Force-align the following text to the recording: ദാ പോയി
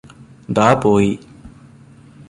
ദാ 0.49 0.73
പോയി 0.73 1.11